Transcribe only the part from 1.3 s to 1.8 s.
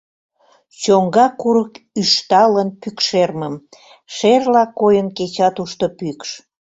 курык